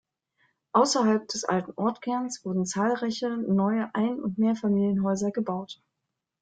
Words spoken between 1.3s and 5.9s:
alten Ortskerns wurden zahlreiche neue Ein- und Mehrfamilienhäuser gebaut.